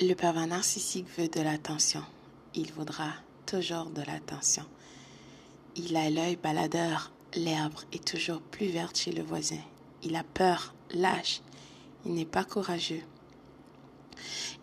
Le 0.00 0.14
pervers 0.14 0.48
narcissique 0.48 1.06
veut 1.16 1.28
de 1.28 1.40
l'attention. 1.40 2.02
Il 2.52 2.72
voudra 2.72 3.12
toujours 3.46 3.90
de 3.90 4.02
l'attention. 4.02 4.64
Il 5.76 5.94
a 5.96 6.10
l'œil 6.10 6.34
baladeur. 6.34 7.12
L'herbe 7.36 7.74
est 7.92 8.04
toujours 8.04 8.40
plus 8.40 8.66
verte 8.66 8.98
chez 8.98 9.12
le 9.12 9.22
voisin. 9.22 9.60
Il 10.02 10.16
a 10.16 10.24
peur, 10.24 10.74
lâche. 10.90 11.42
Il 12.04 12.14
n'est 12.14 12.24
pas 12.24 12.42
courageux. 12.42 13.04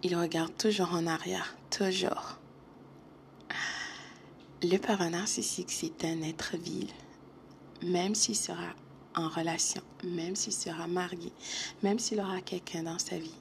Il 0.04 0.18
regarde 0.18 0.56
toujours 0.58 0.92
en 0.94 1.08
arrière, 1.08 1.56
toujours. 1.70 2.38
Le 4.62 4.78
pervers 4.80 5.12
narcissique, 5.12 5.72
c'est 5.72 6.04
un 6.04 6.24
être 6.24 6.58
vil. 6.58 6.90
Même 7.84 8.16
s'il 8.16 8.36
sera 8.36 8.74
en 9.16 9.30
relation, 9.30 9.82
même 10.04 10.36
s'il 10.36 10.54
sera 10.54 10.88
marié, 10.88 11.32
même 11.84 12.00
s'il 12.00 12.20
aura 12.20 12.42
quelqu'un 12.42 12.84
dans 12.84 13.00
sa 13.00 13.18
vie, 13.18 13.41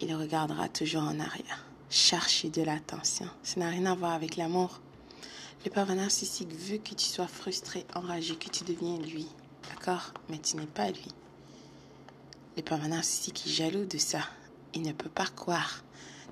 il 0.00 0.14
regardera 0.14 0.68
toujours 0.68 1.02
en 1.02 1.20
arrière, 1.20 1.64
chercher 1.90 2.48
de 2.48 2.62
l'attention. 2.62 3.28
Ça 3.42 3.60
n'a 3.60 3.68
rien 3.68 3.86
à 3.86 3.94
voir 3.94 4.12
avec 4.12 4.36
l'amour. 4.36 4.80
Le 5.64 5.70
pervers 5.70 5.96
narcissique 5.96 6.52
veut 6.52 6.78
que 6.78 6.94
tu 6.94 7.04
sois 7.04 7.26
frustré, 7.26 7.86
enragé, 7.94 8.34
que 8.36 8.48
tu 8.48 8.64
deviennes 8.64 9.02
lui. 9.02 9.26
D'accord? 9.68 10.14
Mais 10.28 10.38
tu 10.38 10.56
n'es 10.56 10.66
pas 10.66 10.90
lui. 10.90 11.08
Le 12.56 12.62
pervers 12.62 12.88
narcissique 12.88 13.46
est 13.46 13.50
jaloux 13.50 13.84
de 13.84 13.98
ça. 13.98 14.22
Il 14.74 14.82
ne 14.82 14.92
peut 14.92 15.10
pas 15.10 15.26
croire. 15.26 15.84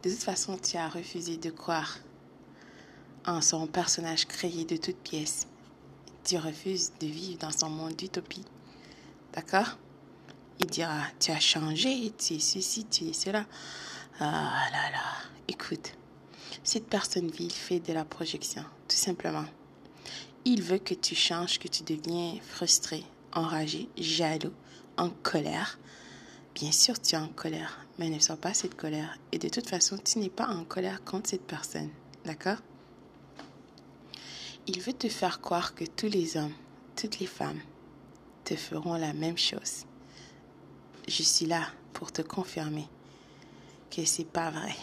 De 0.02 0.10
toute 0.10 0.22
façon, 0.22 0.56
tu 0.56 0.76
as 0.76 0.88
refusé 0.88 1.36
de 1.36 1.50
croire 1.50 1.98
en 3.26 3.42
son 3.42 3.66
personnage 3.66 4.26
créé 4.26 4.64
de 4.64 4.76
toutes 4.76 4.96
pièces. 4.96 5.46
Tu 6.24 6.38
refuses 6.38 6.92
de 7.00 7.06
vivre 7.06 7.38
dans 7.38 7.50
son 7.50 7.68
monde 7.68 7.96
d'utopie. 7.96 8.44
D'accord? 9.34 9.76
Il 10.60 10.66
dira, 10.66 11.02
tu 11.20 11.30
as 11.30 11.40
changé, 11.40 12.12
tu 12.18 12.34
es 12.34 12.40
ceci, 12.40 12.86
tu 12.86 13.04
es 13.04 13.12
cela. 13.12 13.46
Ah 14.20 14.66
là 14.72 14.90
là, 14.90 15.04
écoute, 15.46 15.92
cette 16.64 16.88
personne 16.88 17.30
vile 17.30 17.52
fait 17.52 17.80
de 17.80 17.92
la 17.92 18.04
projection, 18.04 18.64
tout 18.88 18.96
simplement. 18.96 19.44
Il 20.44 20.62
veut 20.62 20.78
que 20.78 20.94
tu 20.94 21.14
changes, 21.14 21.58
que 21.58 21.68
tu 21.68 21.84
deviens 21.84 22.34
frustré, 22.42 23.04
enragé, 23.32 23.88
jaloux, 23.96 24.54
en 24.96 25.10
colère. 25.10 25.78
Bien 26.54 26.72
sûr, 26.72 27.00
tu 27.00 27.14
es 27.14 27.18
en 27.18 27.28
colère, 27.28 27.86
mais 27.98 28.08
ne 28.08 28.18
sois 28.18 28.36
pas 28.36 28.54
cette 28.54 28.74
colère. 28.74 29.16
Et 29.30 29.38
de 29.38 29.48
toute 29.48 29.68
façon, 29.68 29.96
tu 29.98 30.18
n'es 30.18 30.30
pas 30.30 30.48
en 30.48 30.64
colère 30.64 31.04
contre 31.04 31.30
cette 31.30 31.46
personne. 31.46 31.90
D'accord? 32.24 32.58
Il 34.66 34.80
veut 34.80 34.92
te 34.92 35.08
faire 35.08 35.40
croire 35.40 35.74
que 35.74 35.84
tous 35.84 36.08
les 36.08 36.36
hommes, 36.36 36.54
toutes 36.96 37.20
les 37.20 37.26
femmes 37.26 37.60
te 38.44 38.56
feront 38.56 38.96
la 38.96 39.12
même 39.12 39.38
chose 39.38 39.84
je 41.08 41.22
suis 41.22 41.46
là 41.46 41.66
pour 41.94 42.12
te 42.12 42.22
confirmer 42.22 42.86
que 43.90 44.04
c'est 44.04 44.26
pas 44.26 44.50
vrai. 44.50 44.74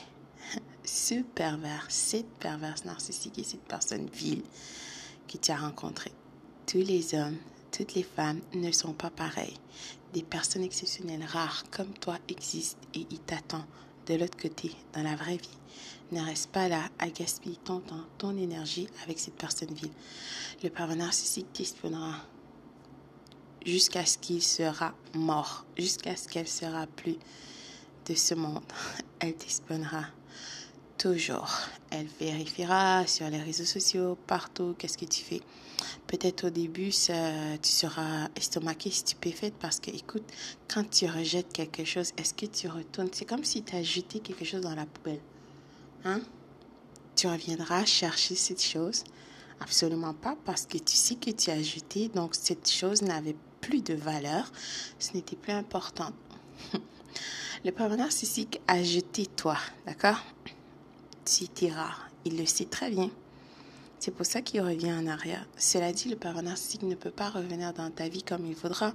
Ce 0.84 1.22
pervers, 1.22 1.86
cette 1.90 2.30
perverse 2.40 2.86
narcissique 2.86 3.40
et 3.40 3.44
cette 3.44 3.64
personne 3.64 4.10
vile 4.10 4.44
que 5.28 5.38
tu 5.38 5.52
as 5.52 5.58
rencontrée. 5.58 6.12
Tous 6.68 6.80
les 6.80 7.14
hommes, 7.16 7.38
toutes 7.72 7.94
les 7.94 8.04
femmes 8.04 8.42
ne 8.54 8.72
sont 8.72 8.94
pas 8.94 9.10
pareils. 9.10 9.58
Des 10.14 10.24
personnes 10.24 10.64
exceptionnelles, 10.64 11.26
rares 11.26 11.64
comme 11.72 11.94
toi 11.94 12.18
existent 12.28 12.82
et 12.94 13.06
ils 13.12 13.20
t'attendent 13.20 13.66
de 14.08 14.16
l'autre 14.16 14.38
côté, 14.38 14.72
dans 14.94 15.04
la 15.04 15.16
vraie 15.16 15.38
vie. 15.38 15.58
Ne 16.12 16.22
reste 16.22 16.52
pas 16.52 16.68
là 16.68 16.90
à 17.00 17.10
gaspiller 17.10 17.58
ton 17.64 17.80
temps, 17.80 18.06
ton 18.18 18.38
énergie 18.38 18.88
avec 19.04 19.20
cette 19.20 19.36
personne 19.36 19.74
vile. 19.74 19.92
Le 20.64 20.70
pervers 20.70 20.96
narcissique 20.96 21.52
t'espionnera 21.54 22.22
jusqu'à 23.66 24.06
ce 24.06 24.18
qu'il 24.18 24.42
sera 24.42 24.94
mort, 25.14 25.66
jusqu'à 25.78 26.16
ce 26.16 26.28
qu'elle 26.28 26.48
sera 26.48 26.88
plus 26.88 27.18
de 28.08 28.16
ce 28.16 28.36
monde. 28.36 28.64
Elle 29.20 29.36
t'espionnera 29.36 30.06
toujours. 30.98 31.50
Elle 31.90 32.08
vérifiera 32.20 33.06
sur 33.08 33.30
les 33.30 33.42
réseaux 33.42 33.66
sociaux, 33.66 34.18
partout, 34.28 34.76
qu'est-ce 34.78 34.98
que 34.98 35.06
tu 35.06 35.24
fais? 35.24 35.42
Peut-être 36.08 36.48
au 36.48 36.50
début, 36.50 36.90
tu 36.90 37.72
seras 37.72 38.30
estomaqué, 38.36 38.92
stupéfaite 38.92 39.56
parce 39.60 39.80
que, 39.80 39.92
écoute, 39.92 40.24
quand 40.72 40.90
tu 40.90 41.08
rejettes 41.08 41.52
quelque 41.52 41.84
chose, 41.84 42.12
est-ce 42.18 42.34
que 42.34 42.46
tu 42.46 42.68
retournes? 42.68 43.10
C'est 43.12 43.26
comme 43.26 43.44
si 43.44 43.64
tu 43.64 43.76
as 43.76 43.84
jeté 43.84 44.20
quelque 44.20 44.46
chose 44.46 44.62
dans 44.62 44.76
la 44.76 44.86
poubelle. 44.86 45.22
Hein? 46.06 46.22
Tu 47.16 47.28
reviendras 47.28 47.86
chercher 47.86 48.36
cette 48.36 48.62
chose? 48.62 49.04
Absolument 49.60 50.14
pas, 50.14 50.36
parce 50.46 50.66
que 50.66 50.78
tu 50.78 50.96
sais 50.96 51.16
que 51.16 51.32
tu 51.32 51.50
as 51.50 51.62
jeté, 51.62 52.10
donc 52.10 52.36
cette 52.36 52.70
chose 52.70 53.02
n'avait 53.02 53.36
plus 53.66 53.82
de 53.82 53.96
valeur, 53.96 54.52
ce 55.00 55.14
n'était 55.14 55.36
plus 55.36 55.54
important. 55.54 56.12
Le 57.66 57.72
pervers 57.72 57.98
narcissique 57.98 58.62
a 58.68 58.84
jeté 58.84 59.26
toi, 59.26 59.58
d'accord? 59.88 60.24
Tu 61.26 61.46
étais 61.46 61.72
rare, 61.72 62.08
il 62.26 62.38
le 62.38 62.46
sait 62.46 62.66
très 62.66 62.92
bien. 62.92 63.10
C'est 63.98 64.12
pour 64.12 64.28
ça 64.28 64.44
qu'il 64.44 64.62
revient 64.62 64.94
en 64.94 65.08
arrière. 65.08 65.48
Cela 65.58 65.92
dit, 65.92 66.10
le 66.10 66.16
pervers 66.16 66.44
narcissique 66.44 66.84
ne 66.84 66.94
peut 66.94 67.10
pas 67.10 67.32
revenir 67.32 67.74
dans 67.74 67.90
ta 67.90 68.08
vie 68.08 68.22
comme 68.22 68.46
il 68.46 68.54
voudra 68.54 68.94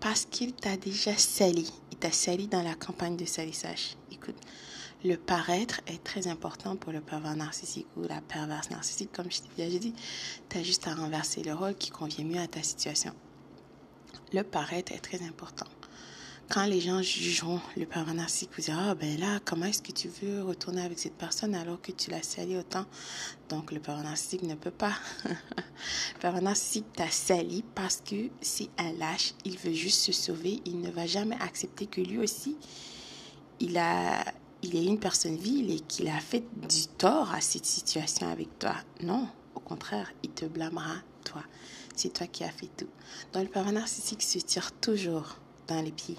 parce 0.00 0.24
qu'il 0.24 0.54
t'a 0.54 0.78
déjà 0.78 1.14
sali. 1.14 1.70
Il 1.92 1.98
t'a 1.98 2.12
sali 2.12 2.48
dans 2.48 2.62
la 2.62 2.74
campagne 2.74 3.16
de 3.16 3.26
salissage. 3.26 3.96
Écoute, 4.10 4.40
le 5.04 5.16
paraître 5.16 5.82
est 5.86 6.02
très 6.02 6.28
important 6.28 6.76
pour 6.76 6.92
le 6.92 7.02
pervers 7.02 7.36
narcissique 7.36 7.86
ou 7.98 8.04
la 8.04 8.22
perverse 8.22 8.70
narcissique. 8.70 9.12
Comme 9.12 9.30
je 9.30 9.40
t'ai 9.40 9.64
déjà 9.64 9.78
dit, 9.78 9.92
tu 10.48 10.56
as 10.56 10.62
juste 10.62 10.88
à 10.88 10.94
renverser 10.94 11.42
le 11.42 11.52
rôle 11.52 11.74
qui 11.74 11.90
convient 11.90 12.24
mieux 12.24 12.40
à 12.40 12.48
ta 12.48 12.62
situation 12.62 13.12
le 14.32 14.42
paraître 14.42 14.92
est 14.92 14.98
très 14.98 15.22
important. 15.22 15.66
Quand 16.50 16.64
les 16.64 16.80
gens 16.80 17.02
jugeront 17.02 17.60
le 17.76 17.84
pervers 17.84 18.14
narcissique, 18.14 18.50
vous 18.56 18.62
direz, 18.62 18.78
ah 18.78 18.94
ben 18.94 19.20
là, 19.20 19.38
comment 19.44 19.66
est-ce 19.66 19.82
que 19.82 19.92
tu 19.92 20.08
veux 20.08 20.42
retourner 20.42 20.80
avec 20.80 20.98
cette 20.98 21.12
personne 21.12 21.54
alors 21.54 21.78
que 21.82 21.92
tu 21.92 22.10
l'as 22.10 22.22
sali 22.22 22.56
autant? 22.56 22.86
Donc 23.50 23.70
le 23.70 23.80
pervers 23.80 24.04
narcissique 24.04 24.44
ne 24.44 24.54
peut 24.54 24.70
pas. 24.70 24.94
le 25.24 26.20
pervers 26.20 26.40
narcissique 26.40 26.86
t'a 26.94 27.10
sali 27.10 27.62
parce 27.74 28.00
que 28.00 28.30
c'est 28.40 28.70
un 28.78 28.92
lâche, 28.92 29.34
il 29.44 29.58
veut 29.58 29.74
juste 29.74 30.00
se 30.00 30.12
sauver, 30.12 30.62
il 30.64 30.80
ne 30.80 30.90
va 30.90 31.06
jamais 31.06 31.36
accepter 31.38 31.86
que 31.86 32.00
lui 32.00 32.16
aussi, 32.16 32.56
il 33.60 33.76
a, 33.76 34.24
il 34.62 34.74
est 34.74 34.84
une 34.84 34.98
personne 34.98 35.36
vile 35.36 35.70
et 35.70 35.80
qu'il 35.80 36.08
a 36.08 36.18
fait 36.18 36.44
du 36.66 36.86
tort 36.96 37.30
à 37.34 37.42
cette 37.42 37.66
situation 37.66 38.26
avec 38.32 38.58
toi. 38.58 38.74
Non, 39.02 39.28
au 39.54 39.60
contraire, 39.60 40.10
il 40.22 40.30
te 40.30 40.46
blâmera, 40.46 40.94
c'est 41.94 42.12
toi 42.12 42.26
qui 42.26 42.44
as 42.44 42.50
fait 42.50 42.70
tout. 42.76 42.88
Donc 43.32 43.44
le 43.44 43.48
pervers 43.48 43.72
narcissique 43.72 44.22
se 44.22 44.38
tire 44.38 44.72
toujours 44.72 45.36
dans 45.66 45.82
les 45.82 45.92
pieds, 45.92 46.18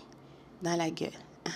dans 0.62 0.76
la 0.76 0.90
gueule. 0.90 1.12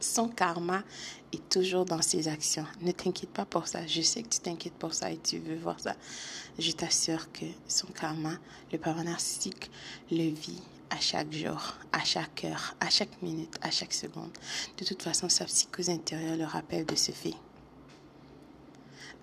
Son 0.00 0.28
karma 0.28 0.84
est 1.32 1.48
toujours 1.48 1.84
dans 1.84 2.00
ses 2.02 2.28
actions. 2.28 2.66
Ne 2.80 2.92
t'inquiète 2.92 3.30
pas 3.30 3.44
pour 3.44 3.66
ça. 3.66 3.84
Je 3.86 4.00
sais 4.00 4.22
que 4.22 4.28
tu 4.28 4.38
t'inquiètes 4.38 4.74
pour 4.74 4.94
ça 4.94 5.10
et 5.10 5.18
tu 5.18 5.38
veux 5.38 5.56
voir 5.56 5.80
ça. 5.80 5.96
Je 6.56 6.70
t'assure 6.70 7.32
que 7.32 7.46
son 7.66 7.88
karma, 7.88 8.34
le 8.72 8.78
pervers 8.78 9.02
narcissique, 9.02 9.70
le 10.10 10.30
vit 10.30 10.62
à 10.90 11.00
chaque 11.00 11.32
jour, 11.32 11.74
à 11.92 12.04
chaque 12.04 12.44
heure, 12.44 12.76
à 12.80 12.90
chaque 12.90 13.20
minute, 13.22 13.56
à 13.60 13.72
chaque 13.72 13.92
seconde. 13.92 14.30
De 14.76 14.84
toute 14.84 15.02
façon, 15.02 15.28
sa 15.28 15.44
psychose 15.46 15.90
intérieure 15.90 16.36
le 16.36 16.44
rappelle 16.44 16.86
de 16.86 16.94
ce 16.94 17.10
fait. 17.10 17.34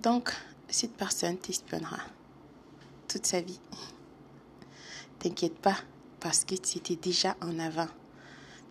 Donc, 0.03 0.33
cette 0.67 0.95
personne 0.95 1.37
t'espionnera 1.37 1.99
sa 3.23 3.41
vie. 3.41 3.59
T'inquiète 5.19 5.57
pas, 5.59 5.77
parce 6.19 6.43
que 6.43 6.55
tu 6.55 6.77
étais 6.77 6.95
déjà 6.95 7.35
en 7.41 7.59
avant. 7.59 7.87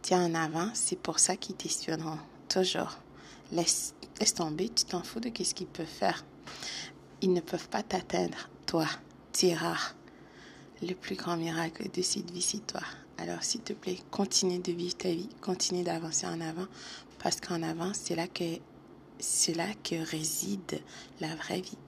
Tu 0.02 0.12
es 0.12 0.16
en 0.16 0.34
avant, 0.34 0.68
c'est 0.74 0.98
pour 0.98 1.18
ça 1.18 1.36
qu'ils 1.36 1.56
t'espionneront. 1.56 2.18
Toujours. 2.48 2.98
Laisse, 3.52 3.94
laisse 4.20 4.34
tomber, 4.34 4.68
tu 4.68 4.84
t'en 4.84 5.02
fous 5.02 5.20
de 5.20 5.30
ce 5.42 5.54
qu'ils 5.54 5.66
peuvent 5.66 5.86
faire. 5.86 6.24
Ils 7.22 7.32
ne 7.32 7.40
peuvent 7.40 7.68
pas 7.68 7.82
t'atteindre, 7.82 8.48
toi. 8.66 8.86
Tu 9.32 9.52
rare. 9.54 9.94
Le 10.82 10.94
plus 10.94 11.16
grand 11.16 11.36
miracle 11.36 11.90
de 11.90 12.02
cette 12.02 12.30
vie, 12.30 12.42
c'est 12.42 12.66
toi. 12.66 12.82
Alors, 13.18 13.42
s'il 13.42 13.62
te 13.62 13.72
plaît, 13.72 13.98
continue 14.10 14.58
de 14.58 14.72
vivre 14.72 14.96
ta 14.96 15.08
vie, 15.08 15.28
continue 15.40 15.82
d'avancer 15.82 16.26
en 16.26 16.40
avant, 16.40 16.66
parce 17.18 17.40
qu'en 17.40 17.62
avant, 17.62 17.92
c'est 17.94 18.16
là 18.16 18.26
que 18.26 18.44
c'est 19.18 19.54
là 19.54 19.68
que 19.82 19.94
réside 19.94 20.80
la 21.20 21.34
vraie 21.36 21.60
vie. 21.60 21.78